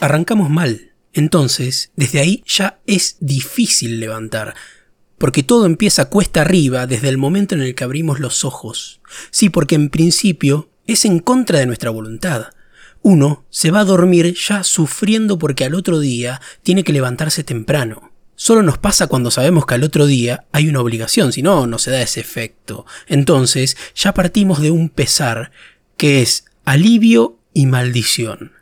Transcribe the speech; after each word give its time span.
arrancamos 0.00 0.50
mal. 0.50 0.92
Entonces, 1.12 1.92
desde 1.96 2.20
ahí 2.20 2.42
ya 2.46 2.80
es 2.86 3.16
difícil 3.20 4.00
levantar, 4.00 4.54
porque 5.18 5.42
todo 5.42 5.66
empieza 5.66 6.08
cuesta 6.08 6.42
arriba 6.42 6.86
desde 6.86 7.08
el 7.08 7.18
momento 7.18 7.54
en 7.54 7.62
el 7.62 7.74
que 7.74 7.84
abrimos 7.84 8.20
los 8.20 8.44
ojos. 8.44 9.00
Sí, 9.30 9.50
porque 9.50 9.74
en 9.74 9.90
principio 9.90 10.70
es 10.86 11.04
en 11.04 11.18
contra 11.18 11.58
de 11.58 11.66
nuestra 11.66 11.90
voluntad. 11.90 12.46
Uno 13.02 13.44
se 13.50 13.70
va 13.70 13.80
a 13.80 13.84
dormir 13.84 14.34
ya 14.34 14.62
sufriendo 14.62 15.38
porque 15.38 15.64
al 15.64 15.74
otro 15.74 16.00
día 16.00 16.40
tiene 16.62 16.84
que 16.84 16.92
levantarse 16.92 17.44
temprano. 17.44 18.12
Solo 18.36 18.62
nos 18.62 18.78
pasa 18.78 19.06
cuando 19.06 19.30
sabemos 19.30 19.66
que 19.66 19.74
al 19.74 19.84
otro 19.84 20.06
día 20.06 20.46
hay 20.52 20.68
una 20.68 20.80
obligación, 20.80 21.32
si 21.32 21.42
no, 21.42 21.66
no 21.66 21.78
se 21.78 21.90
da 21.90 22.00
ese 22.00 22.20
efecto. 22.20 22.86
Entonces, 23.06 23.76
ya 23.94 24.14
partimos 24.14 24.60
de 24.62 24.70
un 24.70 24.88
pesar 24.88 25.50
que 25.98 26.22
es 26.22 26.46
alivio 26.64 27.38
y 27.52 27.66
maldición. 27.66 28.52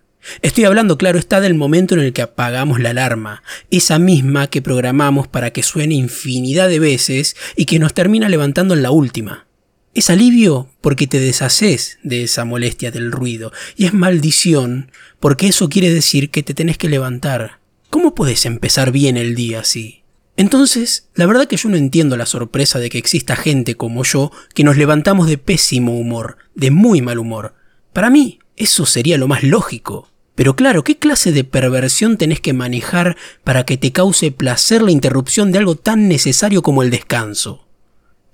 Estoy 0.43 0.65
hablando, 0.65 0.99
claro 0.99 1.19
está, 1.19 1.41
del 1.41 1.55
momento 1.55 1.95
en 1.95 2.01
el 2.01 2.13
que 2.13 2.23
apagamos 2.23 2.81
la 2.81 2.91
alarma, 2.91 3.43
esa 3.71 3.99
misma 3.99 4.49
que 4.49 4.63
programamos 4.63 5.29
para 5.29 5.53
que 5.53 5.63
suene 5.63 5.95
infinidad 5.95 6.69
de 6.69 6.79
veces 6.79 7.37
y 7.57 7.65
que 7.65 7.79
nos 7.79 7.95
termina 7.95 8.29
levantando 8.29 8.75
en 8.75 8.83
la 8.83 8.91
última. 8.91 9.47
Es 9.95 10.11
alivio 10.11 10.71
porque 10.81 11.07
te 11.07 11.19
deshaces 11.19 11.99
de 12.03 12.25
esa 12.25 12.45
molestia 12.45 12.91
del 12.91 13.11
ruido, 13.11 13.53
y 13.77 13.87
es 13.87 13.95
maldición 13.95 14.93
porque 15.19 15.49
eso 15.49 15.69
quiere 15.69 15.93
decir 15.93 16.31
que 16.31 16.43
te 16.43 16.55
tenés 16.55 16.79
que 16.79 16.89
levantar. 16.89 17.59
¿Cómo 17.91 18.15
puedes 18.15 18.45
empezar 18.47 18.93
bien 18.93 19.17
el 19.17 19.35
día 19.35 19.61
así? 19.61 20.03
Entonces, 20.37 21.09
la 21.15 21.27
verdad 21.27 21.49
que 21.49 21.57
yo 21.57 21.69
no 21.69 21.77
entiendo 21.77 22.17
la 22.17 22.27
sorpresa 22.27 22.79
de 22.79 22.91
que 22.91 22.99
exista 22.99 23.35
gente 23.35 23.75
como 23.75 24.05
yo 24.05 24.31
que 24.55 24.63
nos 24.63 24.77
levantamos 24.77 25.27
de 25.27 25.37
pésimo 25.37 25.99
humor, 25.99 26.39
de 26.55 26.71
muy 26.71 27.03
mal 27.03 27.19
humor. 27.19 27.55
Para 27.93 28.09
mí, 28.09 28.39
eso 28.57 28.87
sería 28.87 29.19
lo 29.19 29.27
más 29.27 29.43
lógico. 29.43 30.11
Pero 30.39 30.55
claro, 30.55 30.85
¿qué 30.85 30.97
clase 30.97 31.33
de 31.33 31.43
perversión 31.43 32.17
tenés 32.17 32.41
que 32.41 32.53
manejar 32.53 33.17
para 33.43 33.67
que 33.67 33.77
te 33.77 33.91
cause 33.91 34.31
placer 34.31 34.83
la 34.83 34.93
interrupción 34.93 35.51
de 35.51 35.59
algo 35.59 35.75
tan 35.75 36.07
necesario 36.07 36.63
como 36.63 36.85
el 36.85 36.91
descanso? 36.91 37.67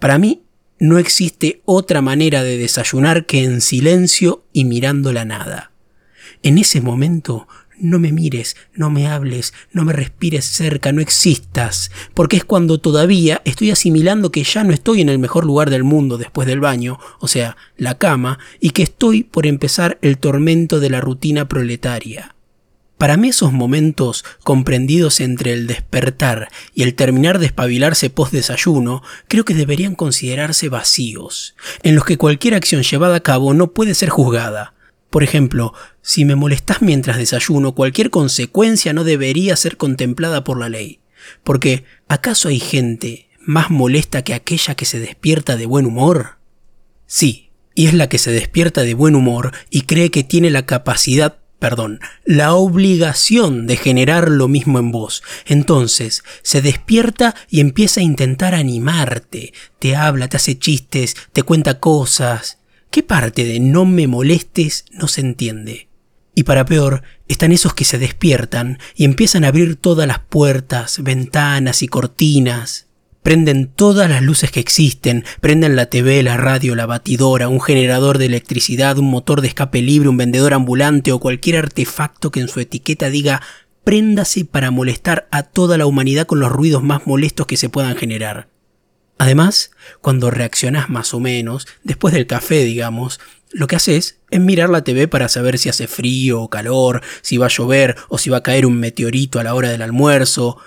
Para 0.00 0.18
mí, 0.18 0.42
no 0.78 0.98
existe 0.98 1.62
otra 1.64 2.02
manera 2.02 2.42
de 2.42 2.58
desayunar 2.58 3.24
que 3.24 3.42
en 3.42 3.62
silencio 3.62 4.44
y 4.52 4.66
mirando 4.66 5.14
la 5.14 5.24
nada. 5.24 5.72
En 6.42 6.58
ese 6.58 6.82
momento 6.82 7.48
no 7.78 7.98
me 7.98 8.12
mires, 8.12 8.56
no 8.74 8.90
me 8.90 9.06
hables, 9.08 9.52
no 9.72 9.84
me 9.84 9.92
respires 9.92 10.44
cerca, 10.44 10.92
no 10.92 11.00
existas, 11.00 11.90
porque 12.14 12.36
es 12.36 12.44
cuando 12.44 12.78
todavía 12.78 13.42
estoy 13.44 13.70
asimilando 13.70 14.30
que 14.30 14.44
ya 14.44 14.64
no 14.64 14.72
estoy 14.72 15.00
en 15.00 15.08
el 15.08 15.18
mejor 15.18 15.44
lugar 15.44 15.70
del 15.70 15.84
mundo 15.84 16.18
después 16.18 16.46
del 16.46 16.60
baño, 16.60 16.98
o 17.20 17.28
sea, 17.28 17.56
la 17.76 17.98
cama, 17.98 18.38
y 18.60 18.70
que 18.70 18.82
estoy 18.82 19.24
por 19.24 19.46
empezar 19.46 19.98
el 20.02 20.18
tormento 20.18 20.80
de 20.80 20.90
la 20.90 21.00
rutina 21.00 21.48
proletaria. 21.48 22.34
Para 22.98 23.16
mí 23.16 23.30
esos 23.30 23.52
momentos 23.52 24.24
comprendidos 24.44 25.20
entre 25.20 25.52
el 25.52 25.66
despertar 25.66 26.48
y 26.74 26.84
el 26.84 26.94
terminar 26.94 27.40
de 27.40 27.46
espabilarse 27.46 28.08
post 28.08 28.32
desayuno 28.32 29.02
creo 29.26 29.44
que 29.44 29.54
deberían 29.54 29.96
considerarse 29.96 30.68
vacíos, 30.68 31.56
en 31.82 31.96
los 31.96 32.04
que 32.04 32.16
cualquier 32.16 32.54
acción 32.54 32.82
llevada 32.82 33.16
a 33.16 33.20
cabo 33.20 33.52
no 33.52 33.72
puede 33.72 33.94
ser 33.94 34.10
juzgada, 34.10 34.73
por 35.14 35.22
ejemplo, 35.22 35.74
si 36.02 36.24
me 36.24 36.34
molestas 36.34 36.82
mientras 36.82 37.18
desayuno, 37.18 37.76
cualquier 37.76 38.10
consecuencia 38.10 38.92
no 38.92 39.04
debería 39.04 39.54
ser 39.54 39.76
contemplada 39.76 40.42
por 40.42 40.58
la 40.58 40.68
ley. 40.68 40.98
Porque, 41.44 41.84
¿acaso 42.08 42.48
hay 42.48 42.58
gente 42.58 43.28
más 43.38 43.70
molesta 43.70 44.22
que 44.22 44.34
aquella 44.34 44.74
que 44.74 44.86
se 44.86 44.98
despierta 44.98 45.56
de 45.56 45.66
buen 45.66 45.86
humor? 45.86 46.38
Sí, 47.06 47.50
y 47.76 47.86
es 47.86 47.94
la 47.94 48.08
que 48.08 48.18
se 48.18 48.32
despierta 48.32 48.82
de 48.82 48.94
buen 48.94 49.14
humor 49.14 49.52
y 49.70 49.82
cree 49.82 50.10
que 50.10 50.24
tiene 50.24 50.50
la 50.50 50.66
capacidad, 50.66 51.38
perdón, 51.60 52.00
la 52.24 52.54
obligación 52.54 53.68
de 53.68 53.76
generar 53.76 54.28
lo 54.28 54.48
mismo 54.48 54.80
en 54.80 54.90
vos. 54.90 55.22
Entonces, 55.46 56.24
se 56.42 56.60
despierta 56.60 57.36
y 57.48 57.60
empieza 57.60 58.00
a 58.00 58.02
intentar 58.02 58.52
animarte, 58.52 59.52
te 59.78 59.94
habla, 59.94 60.26
te 60.26 60.38
hace 60.38 60.58
chistes, 60.58 61.14
te 61.32 61.44
cuenta 61.44 61.78
cosas, 61.78 62.58
¿Qué 62.94 63.02
parte 63.02 63.44
de 63.44 63.58
no 63.58 63.86
me 63.86 64.06
molestes 64.06 64.84
no 64.92 65.08
se 65.08 65.20
entiende? 65.20 65.88
Y 66.36 66.44
para 66.44 66.64
peor, 66.64 67.02
están 67.26 67.50
esos 67.50 67.74
que 67.74 67.84
se 67.84 67.98
despiertan 67.98 68.78
y 68.94 69.04
empiezan 69.04 69.42
a 69.42 69.48
abrir 69.48 69.74
todas 69.74 70.06
las 70.06 70.20
puertas, 70.20 71.02
ventanas 71.02 71.82
y 71.82 71.88
cortinas. 71.88 72.86
Prenden 73.24 73.66
todas 73.66 74.08
las 74.08 74.22
luces 74.22 74.52
que 74.52 74.60
existen, 74.60 75.24
prenden 75.40 75.74
la 75.74 75.86
TV, 75.86 76.22
la 76.22 76.36
radio, 76.36 76.76
la 76.76 76.86
batidora, 76.86 77.48
un 77.48 77.60
generador 77.60 78.18
de 78.18 78.26
electricidad, 78.26 78.96
un 78.96 79.10
motor 79.10 79.40
de 79.40 79.48
escape 79.48 79.82
libre, 79.82 80.08
un 80.08 80.16
vendedor 80.16 80.54
ambulante 80.54 81.10
o 81.10 81.18
cualquier 81.18 81.56
artefacto 81.56 82.30
que 82.30 82.38
en 82.38 82.48
su 82.48 82.60
etiqueta 82.60 83.10
diga 83.10 83.42
préndase 83.82 84.44
para 84.44 84.70
molestar 84.70 85.26
a 85.32 85.42
toda 85.42 85.78
la 85.78 85.86
humanidad 85.86 86.28
con 86.28 86.38
los 86.38 86.52
ruidos 86.52 86.84
más 86.84 87.08
molestos 87.08 87.48
que 87.48 87.56
se 87.56 87.68
puedan 87.68 87.96
generar. 87.96 88.53
Además, 89.18 89.70
cuando 90.00 90.30
reaccionás 90.30 90.90
más 90.90 91.14
o 91.14 91.20
menos, 91.20 91.66
después 91.82 92.12
del 92.14 92.26
café, 92.26 92.64
digamos, 92.64 93.20
lo 93.52 93.68
que 93.68 93.76
haces 93.76 94.18
es 94.30 94.40
mirar 94.40 94.68
la 94.70 94.82
TV 94.82 95.06
para 95.06 95.28
saber 95.28 95.58
si 95.58 95.68
hace 95.68 95.86
frío 95.86 96.42
o 96.42 96.50
calor, 96.50 97.02
si 97.22 97.36
va 97.36 97.46
a 97.46 97.50
llover 97.50 97.96
o 98.08 98.18
si 98.18 98.28
va 98.28 98.38
a 98.38 98.42
caer 98.42 98.66
un 98.66 98.78
meteorito 98.80 99.38
a 99.38 99.44
la 99.44 99.54
hora 99.54 99.70
del 99.70 99.82
almuerzo, 99.82 100.58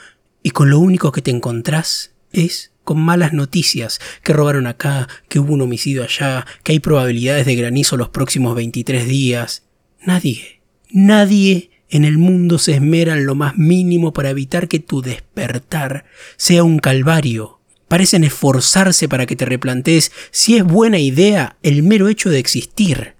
y 0.41 0.51
con 0.51 0.69
lo 0.69 0.79
único 0.79 1.11
que 1.11 1.21
te 1.21 1.31
encontrás 1.31 2.11
es 2.31 2.71
con 2.85 3.01
malas 3.01 3.33
noticias, 3.33 3.99
que 4.23 4.31
robaron 4.31 4.65
acá, 4.65 5.09
que 5.27 5.39
hubo 5.39 5.53
un 5.53 5.61
homicidio 5.61 6.03
allá, 6.03 6.45
que 6.63 6.71
hay 6.71 6.79
probabilidades 6.79 7.45
de 7.45 7.55
granizo 7.55 7.97
los 7.97 8.09
próximos 8.09 8.55
23 8.55 9.05
días. 9.05 9.63
Nadie, 9.99 10.61
nadie 10.89 11.71
en 11.89 12.05
el 12.05 12.17
mundo 12.17 12.59
se 12.59 12.75
esmera 12.75 13.17
en 13.17 13.25
lo 13.25 13.35
más 13.35 13.57
mínimo 13.57 14.13
para 14.13 14.29
evitar 14.29 14.69
que 14.69 14.79
tu 14.79 15.01
despertar 15.01 16.05
sea 16.37 16.63
un 16.63 16.79
calvario 16.79 17.56
parecen 17.87 18.23
esforzarse 18.23 19.07
para 19.07 19.25
que 19.25 19.35
te 19.35 19.45
replantees 19.45 20.11
si 20.31 20.57
es 20.57 20.63
buena 20.63 20.99
idea 20.99 21.57
el 21.63 21.83
mero 21.83 22.07
hecho 22.07 22.29
de 22.29 22.39
existir. 22.39 23.15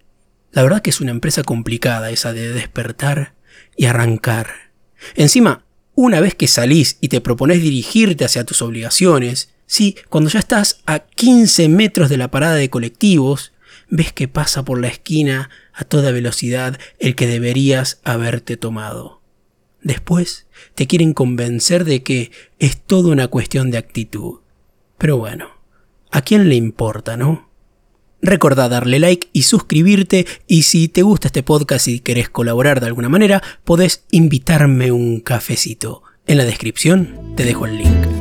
La 0.51 0.63
verdad 0.63 0.81
que 0.81 0.89
es 0.89 1.01
una 1.01 1.11
empresa 1.11 1.44
complicada 1.44 2.09
esa 2.09 2.33
de 2.33 2.53
despertar 2.53 3.35
y 3.75 3.85
arrancar. 3.85 4.72
Encima, 5.16 5.63
una 5.94 6.19
vez 6.19 6.35
que 6.35 6.47
salís 6.47 6.97
y 7.01 7.09
te 7.09 7.22
propones 7.22 7.61
dirigirte 7.61 8.25
hacia 8.25 8.44
tus 8.44 8.61
obligaciones, 8.61 9.50
sí, 9.66 9.95
cuando 10.09 10.29
ya 10.29 10.39
estás 10.39 10.81
a 10.85 10.99
15 10.99 11.69
metros 11.69 12.09
de 12.09 12.17
la 12.17 12.31
parada 12.31 12.55
de 12.55 12.69
colectivos, 12.69 13.53
ves 13.89 14.13
que 14.13 14.28
pasa 14.28 14.63
por 14.63 14.79
la 14.79 14.88
esquina 14.88 15.49
a 15.73 15.84
toda 15.85 16.11
velocidad 16.11 16.79
el 16.99 17.16
que 17.16 17.28
deberías 17.28 17.99
haberte 18.03 18.57
tomado. 18.57 19.22
Después 19.81 20.47
te 20.75 20.88
quieren 20.88 21.13
convencer 21.13 21.85
de 21.85 22.03
que 22.03 22.31
es 22.59 22.81
todo 22.81 23.09
una 23.09 23.28
cuestión 23.28 23.72
de 23.72 23.78
actitud. 23.78 24.39
Pero 24.97 25.18
bueno, 25.18 25.50
¿a 26.12 26.22
quién 26.22 26.50
le 26.50 26.56
importa, 26.56 27.18
no? 27.18 27.50
Recordá 28.22 28.68
darle 28.68 29.00
like 29.00 29.30
y 29.31 29.44
suscribirte 29.44 30.25
y 30.47 30.63
si 30.63 30.88
te 30.88 31.03
gusta 31.03 31.28
este 31.28 31.44
podcast 31.44 31.88
y 31.88 32.00
querés 32.00 32.30
colaborar 32.30 32.80
de 32.80 32.88
alguna 32.88 33.09
manera, 33.09 33.44
podés 33.63 34.06
invitarme 34.12 34.91
un 34.91 35.19
cafecito. 35.19 36.02
En 36.25 36.38
la 36.38 36.46
descripción 36.46 37.34
te 37.35 37.46
dejo 37.46 37.68
el 37.68 37.78
link. 37.78 38.16